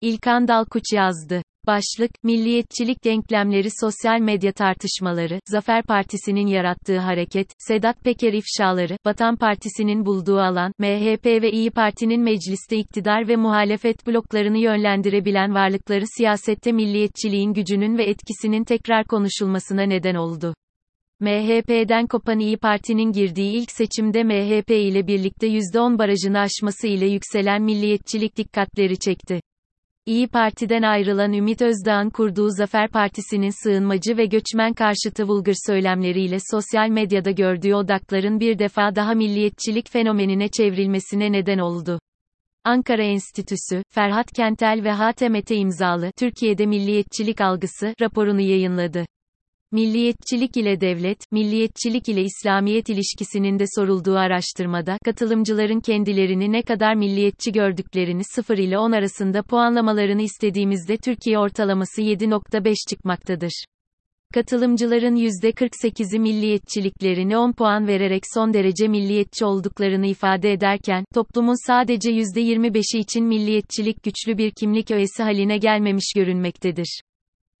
İlkan 0.00 0.48
Dalkuç 0.48 0.84
yazdı. 0.92 1.42
Başlık, 1.66 2.10
milliyetçilik 2.24 3.04
denklemleri 3.04 3.68
sosyal 3.80 4.20
medya 4.20 4.52
tartışmaları, 4.52 5.40
Zafer 5.46 5.82
Partisi'nin 5.82 6.46
yarattığı 6.46 6.98
hareket, 6.98 7.46
Sedat 7.58 8.00
Peker 8.04 8.32
ifşaları, 8.32 8.96
Vatan 9.06 9.36
Partisi'nin 9.36 10.06
bulduğu 10.06 10.38
alan, 10.38 10.72
MHP 10.78 11.26
ve 11.26 11.50
İyi 11.50 11.70
Parti'nin 11.70 12.22
mecliste 12.22 12.76
iktidar 12.76 13.28
ve 13.28 13.36
muhalefet 13.36 14.06
bloklarını 14.06 14.58
yönlendirebilen 14.58 15.54
varlıkları 15.54 16.04
siyasette 16.16 16.72
milliyetçiliğin 16.72 17.52
gücünün 17.52 17.98
ve 17.98 18.04
etkisinin 18.04 18.64
tekrar 18.64 19.04
konuşulmasına 19.04 19.82
neden 19.82 20.14
oldu. 20.14 20.54
MHP'den 21.20 22.06
kopan 22.06 22.38
İyi 22.38 22.56
Parti'nin 22.56 23.12
girdiği 23.12 23.52
ilk 23.52 23.70
seçimde 23.70 24.24
MHP 24.24 24.70
ile 24.70 25.06
birlikte 25.06 25.46
%10 25.46 25.98
barajını 25.98 26.38
aşması 26.38 26.86
ile 26.86 27.06
yükselen 27.06 27.62
milliyetçilik 27.62 28.36
dikkatleri 28.36 28.98
çekti. 28.98 29.40
İyi 30.06 30.28
Parti'den 30.28 30.82
ayrılan 30.82 31.32
Ümit 31.32 31.62
Özdağ'ın 31.62 32.10
kurduğu 32.10 32.50
Zafer 32.50 32.88
Partisi'nin 32.90 33.62
sığınmacı 33.62 34.16
ve 34.16 34.26
göçmen 34.26 34.74
karşıtı 34.74 35.28
vulgır 35.28 35.54
söylemleriyle 35.66 36.36
sosyal 36.50 36.88
medyada 36.88 37.30
gördüğü 37.30 37.74
odakların 37.74 38.40
bir 38.40 38.58
defa 38.58 38.94
daha 38.96 39.14
milliyetçilik 39.14 39.90
fenomenine 39.90 40.48
çevrilmesine 40.48 41.32
neden 41.32 41.58
oldu. 41.58 41.98
Ankara 42.64 43.02
Enstitüsü, 43.02 43.82
Ferhat 43.90 44.32
Kentel 44.32 44.80
ve 44.84 44.90
Hatemete 44.90 45.56
imzalı 45.56 46.10
Türkiye'de 46.18 46.66
Milliyetçilik 46.66 47.40
Algısı 47.40 47.94
raporunu 48.00 48.40
yayınladı. 48.40 49.06
Milliyetçilik 49.72 50.56
ile 50.56 50.80
devlet, 50.80 51.32
milliyetçilik 51.32 52.08
ile 52.08 52.22
İslamiyet 52.22 52.88
ilişkisinin 52.88 53.58
de 53.58 53.64
sorulduğu 53.74 54.16
araştırmada, 54.16 54.98
katılımcıların 55.04 55.80
kendilerini 55.80 56.52
ne 56.52 56.62
kadar 56.62 56.94
milliyetçi 56.94 57.52
gördüklerini 57.52 58.22
0 58.24 58.58
ile 58.58 58.78
10 58.78 58.92
arasında 58.92 59.42
puanlamalarını 59.42 60.22
istediğimizde 60.22 60.96
Türkiye 60.96 61.38
ortalaması 61.38 62.02
7.5 62.02 62.74
çıkmaktadır. 62.90 63.64
Katılımcıların 64.34 65.16
%48'i 65.16 66.18
milliyetçiliklerini 66.18 67.38
10 67.38 67.52
puan 67.52 67.86
vererek 67.86 68.22
son 68.34 68.54
derece 68.54 68.88
milliyetçi 68.88 69.44
olduklarını 69.44 70.06
ifade 70.06 70.52
ederken, 70.52 71.04
toplumun 71.14 71.66
sadece 71.66 72.10
%25'i 72.10 73.00
için 73.00 73.24
milliyetçilik 73.24 74.02
güçlü 74.02 74.38
bir 74.38 74.50
kimlik 74.50 74.90
öğesi 74.90 75.22
haline 75.22 75.58
gelmemiş 75.58 76.12
görünmektedir 76.16 77.00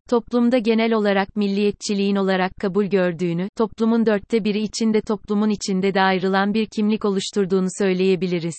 toplumda 0.08 0.58
genel 0.58 0.92
olarak 0.92 1.36
milliyetçiliğin 1.36 2.16
olarak 2.16 2.52
kabul 2.60 2.84
gördüğünü, 2.84 3.48
toplumun 3.56 4.06
dörtte 4.06 4.44
biri 4.44 4.62
içinde 4.62 5.00
toplumun 5.00 5.50
içinde 5.50 5.94
de 5.94 6.00
ayrılan 6.00 6.54
bir 6.54 6.66
kimlik 6.66 7.04
oluşturduğunu 7.04 7.68
söyleyebiliriz. 7.78 8.56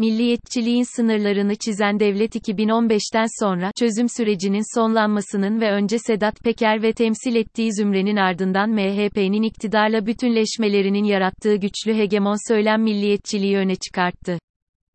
Milliyetçiliğin 0.00 0.96
sınırlarını 0.96 1.56
çizen 1.56 2.00
devlet 2.00 2.36
2015'ten 2.36 3.44
sonra 3.44 3.70
çözüm 3.78 4.08
sürecinin 4.08 4.80
sonlanmasının 4.80 5.60
ve 5.60 5.72
önce 5.72 5.98
Sedat 5.98 6.40
Peker 6.40 6.82
ve 6.82 6.92
temsil 6.92 7.36
ettiği 7.36 7.72
zümrenin 7.72 8.16
ardından 8.16 8.70
MHP'nin 8.70 9.42
iktidarla 9.42 10.06
bütünleşmelerinin 10.06 11.04
yarattığı 11.04 11.56
güçlü 11.56 11.94
hegemon 11.94 12.52
söylem 12.52 12.82
milliyetçiliği 12.82 13.56
öne 13.56 13.74
çıkarttı. 13.76 14.38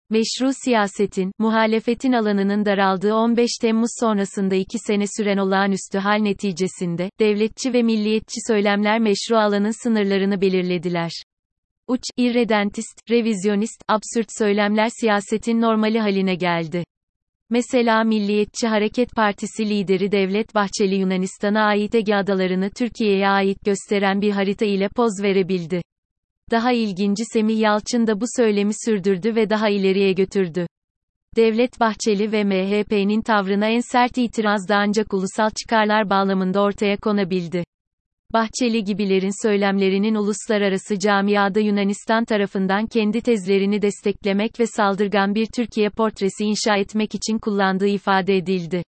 Meşru 0.10 0.52
siyasetin, 0.64 1.32
muhalefetin 1.40 2.12
alanının 2.12 2.66
daraldığı 2.66 3.14
15 3.14 3.50
Temmuz 3.62 3.90
sonrasında 4.00 4.56
iki 4.56 4.78
sene 4.80 5.06
süren 5.18 5.38
olağanüstü 5.38 5.98
hal 5.98 6.18
neticesinde, 6.18 7.10
devletçi 7.20 7.74
ve 7.74 7.84
milliyetçi 7.84 8.40
söylemler 8.48 9.00
meşru 9.00 9.38
alanın 9.38 9.84
sınırlarını 9.84 10.42
belirlediler. 10.42 11.12
Uç, 11.88 12.02
irredentist, 12.18 13.10
revizyonist, 13.10 13.84
absürt 13.88 14.28
söylemler 14.38 14.90
siyasetin 15.00 15.62
normali 15.62 16.00
haline 16.00 16.36
geldi. 16.36 16.84
Mesela 17.50 18.04
Milliyetçi 18.04 18.68
Hareket 18.68 19.12
Partisi 19.16 19.70
lideri 19.70 20.12
Devlet 20.12 20.56
Bahçeli 20.56 20.96
Yunanistan'a 20.96 21.62
ait 21.62 21.96
Ege 21.96 22.16
adalarını 22.16 22.70
Türkiye'ye 22.70 23.28
ait 23.28 23.66
gösteren 23.66 24.22
bir 24.22 24.32
harita 24.32 24.66
ile 24.66 24.90
poz 24.96 25.24
verebildi. 25.24 25.82
Daha 26.52 26.72
ilginci 26.72 27.24
Semih 27.34 27.60
Yalçın 27.60 28.08
da 28.08 28.22
bu 28.22 28.26
söylemi 28.36 28.74
sürdürdü 28.86 29.36
ve 29.36 29.50
daha 29.50 29.70
ileriye 29.70 30.14
götürdü. 30.14 30.68
Devlet 31.36 31.80
Bahçeli 31.80 32.32
ve 32.32 32.44
MHP'nin 32.44 33.22
tavrına 33.22 33.68
en 33.68 33.92
sert 33.92 34.18
itiraz 34.18 34.70
da 34.70 34.76
ancak 34.76 35.14
ulusal 35.14 35.50
çıkarlar 35.50 36.10
bağlamında 36.10 36.62
ortaya 36.62 36.98
konabildi. 36.98 37.64
Bahçeli 38.34 38.84
gibilerin 38.84 39.48
söylemlerinin 39.48 40.16
uluslararası 40.16 41.00
camiada 41.00 41.60
Yunanistan 41.60 42.26
tarafından 42.26 42.88
kendi 42.88 43.22
tezlerini 43.22 43.82
desteklemek 43.82 44.60
ve 44.60 44.66
saldırgan 44.68 45.36
bir 45.36 45.48
Türkiye 45.56 45.90
portresi 45.90 46.44
inşa 46.44 46.78
etmek 46.78 47.16
için 47.16 47.38
kullandığı 47.38 47.88
ifade 47.88 48.38
edildi. 48.38 48.84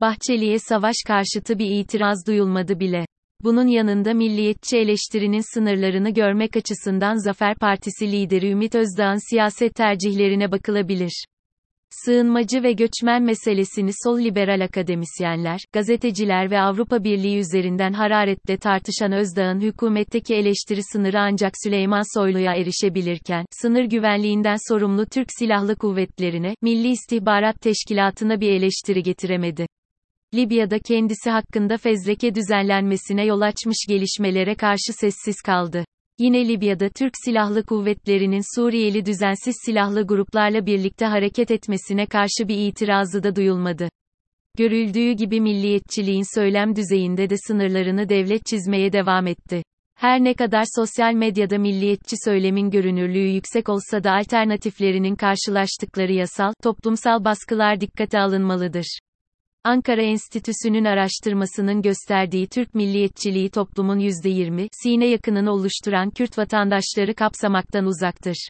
Bahçeli'ye 0.00 0.58
savaş 0.58 0.96
karşıtı 1.06 1.58
bir 1.58 1.70
itiraz 1.70 2.26
duyulmadı 2.26 2.80
bile. 2.80 3.06
Bunun 3.42 3.66
yanında 3.66 4.14
milliyetçi 4.14 4.76
eleştirinin 4.78 5.54
sınırlarını 5.54 6.10
görmek 6.10 6.56
açısından 6.56 7.24
Zafer 7.24 7.54
Partisi 7.54 8.12
lideri 8.12 8.50
Ümit 8.50 8.74
Özdağ'ın 8.74 9.30
siyaset 9.30 9.74
tercihlerine 9.74 10.52
bakılabilir. 10.52 11.24
Sığınmacı 12.04 12.62
ve 12.62 12.72
göçmen 12.72 13.22
meselesini 13.22 13.90
sol 14.04 14.18
liberal 14.18 14.64
akademisyenler, 14.64 15.60
gazeteciler 15.72 16.50
ve 16.50 16.60
Avrupa 16.60 17.04
Birliği 17.04 17.38
üzerinden 17.38 17.92
hararetle 17.92 18.56
tartışan 18.56 19.12
Özdağ'ın 19.12 19.60
hükümetteki 19.60 20.34
eleştiri 20.34 20.80
sınırı 20.92 21.20
ancak 21.20 21.52
Süleyman 21.64 22.18
Soylu'ya 22.18 22.54
erişebilirken, 22.54 23.46
sınır 23.50 23.84
güvenliğinden 23.84 24.56
sorumlu 24.68 25.06
Türk 25.06 25.28
Silahlı 25.38 25.76
Kuvvetlerine, 25.76 26.54
Milli 26.62 26.88
İstihbarat 26.88 27.60
Teşkilatı'na 27.60 28.40
bir 28.40 28.50
eleştiri 28.50 29.02
getiremedi. 29.02 29.66
Libya'da 30.34 30.78
kendisi 30.78 31.30
hakkında 31.30 31.76
fezleke 31.76 32.34
düzenlenmesine 32.34 33.24
yol 33.24 33.40
açmış 33.40 33.76
gelişmelere 33.88 34.54
karşı 34.54 34.92
sessiz 34.92 35.36
kaldı. 35.46 35.84
Yine 36.18 36.48
Libya'da 36.48 36.88
Türk 36.88 37.12
Silahlı 37.24 37.64
Kuvvetleri'nin 37.64 38.56
Suriyeli 38.56 39.06
düzensiz 39.06 39.56
silahlı 39.66 40.06
gruplarla 40.06 40.66
birlikte 40.66 41.06
hareket 41.06 41.50
etmesine 41.50 42.06
karşı 42.06 42.48
bir 42.48 42.68
itirazı 42.68 43.22
da 43.22 43.36
duyulmadı. 43.36 43.88
Görüldüğü 44.58 45.12
gibi 45.12 45.40
milliyetçiliğin 45.40 46.34
söylem 46.38 46.76
düzeyinde 46.76 47.30
de 47.30 47.34
sınırlarını 47.46 48.08
devlet 48.08 48.46
çizmeye 48.46 48.92
devam 48.92 49.26
etti. 49.26 49.62
Her 49.98 50.24
ne 50.24 50.34
kadar 50.34 50.64
sosyal 50.76 51.12
medyada 51.14 51.58
milliyetçi 51.58 52.16
söylemin 52.24 52.70
görünürlüğü 52.70 53.28
yüksek 53.28 53.68
olsa 53.68 54.04
da 54.04 54.12
alternatiflerinin 54.12 55.16
karşılaştıkları 55.16 56.12
yasal, 56.12 56.52
toplumsal 56.62 57.24
baskılar 57.24 57.80
dikkate 57.80 58.18
alınmalıdır. 58.18 58.98
Ankara 59.66 60.02
Enstitüsü'nün 60.02 60.84
araştırmasının 60.84 61.82
gösterdiği 61.82 62.46
Türk 62.46 62.74
milliyetçiliği 62.74 63.50
toplumun 63.50 63.98
%20, 63.98 64.68
sine 64.72 65.06
yakınını 65.06 65.52
oluşturan 65.52 66.10
Kürt 66.10 66.38
vatandaşları 66.38 67.14
kapsamaktan 67.14 67.86
uzaktır. 67.86 68.48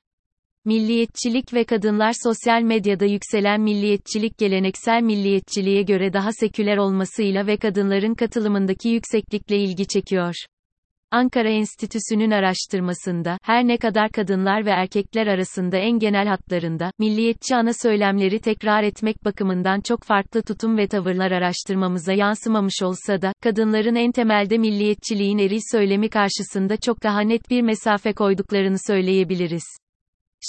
Milliyetçilik 0.64 1.54
ve 1.54 1.64
kadınlar 1.64 2.12
sosyal 2.22 2.62
medyada 2.62 3.04
yükselen 3.04 3.60
milliyetçilik 3.60 4.38
geleneksel 4.38 5.02
milliyetçiliğe 5.02 5.82
göre 5.82 6.12
daha 6.12 6.32
seküler 6.32 6.76
olmasıyla 6.76 7.46
ve 7.46 7.56
kadınların 7.56 8.14
katılımındaki 8.14 8.88
yükseklikle 8.88 9.56
ilgi 9.56 9.86
çekiyor. 9.86 10.34
Ankara 11.14 11.48
Enstitüsü'nün 11.48 12.30
araştırmasında, 12.30 13.38
her 13.42 13.68
ne 13.68 13.78
kadar 13.78 14.10
kadınlar 14.10 14.66
ve 14.66 14.70
erkekler 14.70 15.26
arasında 15.26 15.76
en 15.76 15.98
genel 15.98 16.26
hatlarında, 16.26 16.90
milliyetçi 16.98 17.56
ana 17.56 17.72
söylemleri 17.72 18.38
tekrar 18.38 18.82
etmek 18.82 19.24
bakımından 19.24 19.80
çok 19.80 20.02
farklı 20.02 20.42
tutum 20.42 20.76
ve 20.76 20.88
tavırlar 20.88 21.30
araştırmamıza 21.30 22.12
yansımamış 22.12 22.82
olsa 22.82 23.22
da, 23.22 23.32
kadınların 23.42 23.94
en 23.94 24.12
temelde 24.12 24.58
milliyetçiliğin 24.58 25.38
eril 25.38 25.60
söylemi 25.72 26.08
karşısında 26.08 26.76
çok 26.76 27.02
daha 27.02 27.20
net 27.20 27.50
bir 27.50 27.62
mesafe 27.62 28.12
koyduklarını 28.12 28.76
söyleyebiliriz. 28.86 29.64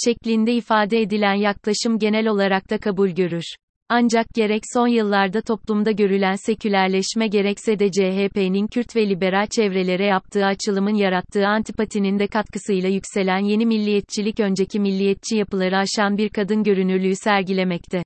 Şeklinde 0.04 0.52
ifade 0.52 1.00
edilen 1.00 1.34
yaklaşım 1.34 1.98
genel 1.98 2.26
olarak 2.26 2.70
da 2.70 2.78
kabul 2.78 3.08
görür. 3.08 3.44
Ancak 3.88 4.26
gerek 4.34 4.62
son 4.74 4.86
yıllarda 4.86 5.40
toplumda 5.40 5.90
görülen 5.90 6.34
sekülerleşme 6.34 7.26
gerekse 7.26 7.78
de 7.78 7.90
CHP'nin 7.90 8.66
Kürt 8.66 8.96
ve 8.96 9.08
liberal 9.08 9.46
çevrelere 9.46 10.06
yaptığı 10.06 10.44
açılımın 10.44 10.94
yarattığı 10.94 11.46
antipatinin 11.46 12.18
de 12.18 12.26
katkısıyla 12.26 12.88
yükselen 12.88 13.38
yeni 13.38 13.66
milliyetçilik 13.66 14.40
önceki 14.40 14.80
milliyetçi 14.80 15.36
yapıları 15.36 15.76
aşan 15.76 16.18
bir 16.18 16.28
kadın 16.28 16.62
görünürlüğü 16.62 17.16
sergilemekte. 17.16 18.02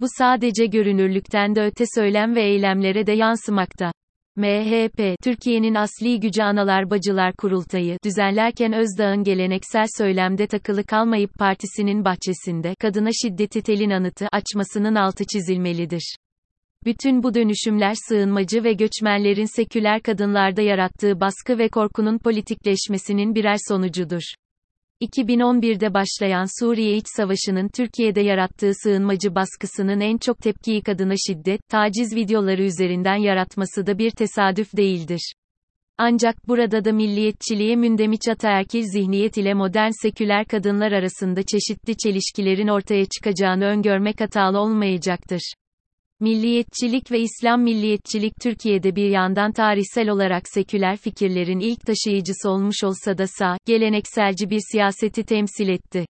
Bu 0.00 0.06
sadece 0.18 0.66
görünürlükten 0.66 1.54
de 1.54 1.64
öte 1.64 1.84
söylem 1.94 2.34
ve 2.34 2.42
eylemlere 2.42 3.06
de 3.06 3.12
yansımakta. 3.12 3.92
MHP, 4.36 5.16
Türkiye'nin 5.22 5.74
asli 5.74 6.20
gücü 6.20 6.42
analar 6.42 6.90
bacılar 6.90 7.32
kurultayı 7.32 7.98
düzenlerken 8.04 8.72
Özdağ'ın 8.72 9.24
geleneksel 9.24 9.86
söylemde 9.98 10.46
takılı 10.46 10.84
kalmayıp 10.84 11.34
partisinin 11.34 12.04
bahçesinde 12.04 12.74
kadına 12.74 13.08
şiddeti 13.22 13.62
telin 13.62 13.90
anıtı 13.90 14.28
açmasının 14.32 14.94
altı 14.94 15.24
çizilmelidir. 15.24 16.16
Bütün 16.84 17.22
bu 17.22 17.34
dönüşümler 17.34 17.94
sığınmacı 18.08 18.64
ve 18.64 18.72
göçmenlerin 18.72 19.56
seküler 19.56 20.02
kadınlarda 20.02 20.62
yarattığı 20.62 21.20
baskı 21.20 21.58
ve 21.58 21.68
korkunun 21.68 22.18
politikleşmesinin 22.18 23.34
birer 23.34 23.56
sonucudur. 23.68 24.22
2011'de 25.02 25.94
başlayan 25.94 26.60
Suriye 26.60 26.96
İç 26.96 27.06
Savaşı'nın 27.16 27.68
Türkiye'de 27.68 28.20
yarattığı 28.20 28.70
sığınmacı 28.82 29.34
baskısının 29.34 30.00
en 30.00 30.18
çok 30.18 30.38
tepkiyi 30.38 30.82
kadına 30.82 31.14
şiddet, 31.26 31.60
taciz 31.68 32.16
videoları 32.16 32.62
üzerinden 32.62 33.16
yaratması 33.16 33.86
da 33.86 33.98
bir 33.98 34.10
tesadüf 34.10 34.76
değildir. 34.76 35.34
Ancak 35.98 36.48
burada 36.48 36.84
da 36.84 36.92
milliyetçiliğe 36.92 37.76
mündemiç 37.76 38.28
ataerkil 38.28 38.82
zihniyet 38.82 39.36
ile 39.36 39.54
modern 39.54 39.90
seküler 40.02 40.44
kadınlar 40.44 40.92
arasında 40.92 41.42
çeşitli 41.42 41.96
çelişkilerin 41.96 42.68
ortaya 42.68 43.04
çıkacağını 43.04 43.64
öngörmek 43.64 44.20
hatalı 44.20 44.58
olmayacaktır. 44.58 45.54
Milliyetçilik 46.24 47.12
ve 47.12 47.20
İslam 47.20 47.62
milliyetçilik 47.62 48.32
Türkiye'de 48.42 48.96
bir 48.96 49.08
yandan 49.08 49.52
tarihsel 49.52 50.08
olarak 50.08 50.48
seküler 50.48 50.96
fikirlerin 50.96 51.60
ilk 51.60 51.80
taşıyıcısı 51.80 52.50
olmuş 52.50 52.84
olsa 52.84 53.18
da 53.18 53.26
sağ, 53.26 53.56
gelenekselci 53.66 54.50
bir 54.50 54.60
siyaseti 54.72 55.24
temsil 55.24 55.68
etti. 55.68 56.06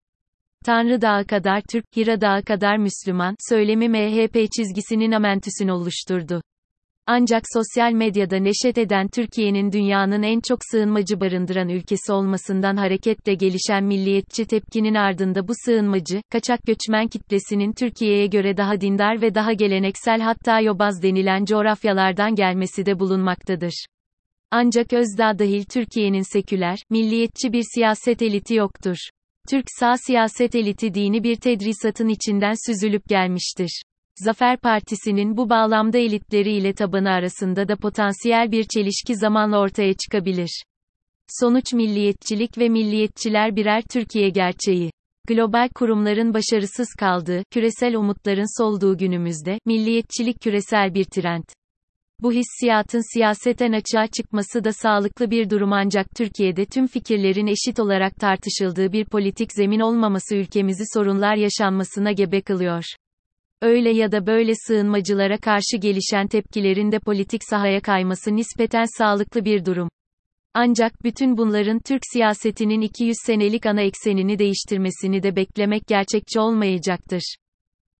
Tanrı 0.64 1.00
Dağı 1.00 1.26
kadar 1.26 1.62
Türk, 1.70 1.84
Hira 1.96 2.20
Dağı 2.20 2.42
kadar 2.42 2.76
Müslüman, 2.76 3.34
söylemi 3.48 3.88
MHP 3.88 4.34
çizgisinin 4.56 5.12
amentüsünü 5.12 5.72
oluşturdu. 5.72 6.42
Ancak 7.06 7.42
sosyal 7.52 7.92
medyada 7.92 8.36
neşet 8.36 8.78
eden 8.78 9.08
Türkiye'nin 9.08 9.72
dünyanın 9.72 10.22
en 10.22 10.40
çok 10.40 10.58
sığınmacı 10.70 11.20
barındıran 11.20 11.68
ülkesi 11.68 12.12
olmasından 12.12 12.76
hareketle 12.76 13.34
gelişen 13.34 13.84
milliyetçi 13.84 14.46
tepkinin 14.46 14.94
ardında 14.94 15.48
bu 15.48 15.52
sığınmacı, 15.64 16.22
kaçak 16.32 16.62
göçmen 16.62 17.08
kitlesinin 17.08 17.72
Türkiye'ye 17.72 18.26
göre 18.26 18.56
daha 18.56 18.80
dindar 18.80 19.22
ve 19.22 19.34
daha 19.34 19.52
geleneksel 19.52 20.20
hatta 20.20 20.60
yobaz 20.60 21.02
denilen 21.02 21.44
coğrafyalardan 21.44 22.34
gelmesi 22.34 22.86
de 22.86 22.98
bulunmaktadır. 22.98 23.84
Ancak 24.50 24.92
Özdağ 24.92 25.38
dahil 25.38 25.64
Türkiye'nin 25.64 26.32
seküler, 26.32 26.78
milliyetçi 26.90 27.52
bir 27.52 27.64
siyaset 27.74 28.22
eliti 28.22 28.54
yoktur. 28.54 28.96
Türk 29.50 29.64
sağ 29.80 29.96
siyaset 30.06 30.54
eliti 30.54 30.94
dini 30.94 31.24
bir 31.24 31.36
tedrisatın 31.36 32.08
içinden 32.08 32.54
süzülüp 32.66 33.08
gelmiştir. 33.08 33.82
Zafer 34.16 34.56
Partisi'nin 34.56 35.36
bu 35.36 35.50
bağlamda 35.50 35.98
elitleri 35.98 36.52
ile 36.52 36.72
tabanı 36.72 37.10
arasında 37.10 37.68
da 37.68 37.76
potansiyel 37.76 38.52
bir 38.52 38.64
çelişki 38.64 39.16
zamanla 39.16 39.60
ortaya 39.60 39.94
çıkabilir. 39.94 40.64
Sonuç 41.40 41.72
milliyetçilik 41.72 42.58
ve 42.58 42.68
milliyetçiler 42.68 43.56
birer 43.56 43.82
Türkiye 43.90 44.28
gerçeği. 44.28 44.90
Global 45.28 45.68
kurumların 45.74 46.34
başarısız 46.34 46.88
kaldığı, 46.98 47.42
küresel 47.50 47.94
umutların 47.94 48.62
solduğu 48.62 48.98
günümüzde, 48.98 49.58
milliyetçilik 49.66 50.40
küresel 50.40 50.94
bir 50.94 51.04
trend. 51.04 51.44
Bu 52.20 52.32
hissiyatın 52.32 53.12
siyaseten 53.14 53.72
açığa 53.72 54.06
çıkması 54.06 54.64
da 54.64 54.72
sağlıklı 54.72 55.30
bir 55.30 55.50
durum 55.50 55.72
ancak 55.72 56.06
Türkiye'de 56.16 56.64
tüm 56.64 56.86
fikirlerin 56.86 57.46
eşit 57.46 57.80
olarak 57.80 58.16
tartışıldığı 58.16 58.92
bir 58.92 59.04
politik 59.04 59.52
zemin 59.52 59.80
olmaması 59.80 60.36
ülkemizi 60.36 60.84
sorunlar 60.94 61.34
yaşanmasına 61.36 62.12
gebe 62.12 62.40
kılıyor. 62.40 62.84
Öyle 63.64 63.90
ya 63.90 64.12
da 64.12 64.26
böyle 64.26 64.52
sığınmacılara 64.54 65.38
karşı 65.38 65.76
gelişen 65.76 66.26
tepkilerin 66.26 66.92
de 66.92 66.98
politik 66.98 67.44
sahaya 67.44 67.80
kayması 67.80 68.36
nispeten 68.36 68.98
sağlıklı 68.98 69.44
bir 69.44 69.64
durum. 69.64 69.88
Ancak 70.54 71.04
bütün 71.04 71.36
bunların 71.36 71.78
Türk 71.78 72.02
siyasetinin 72.12 72.80
200 72.80 73.16
senelik 73.26 73.66
ana 73.66 73.80
eksenini 73.80 74.38
değiştirmesini 74.38 75.22
de 75.22 75.36
beklemek 75.36 75.86
gerçekçi 75.86 76.40
olmayacaktır. 76.40 77.36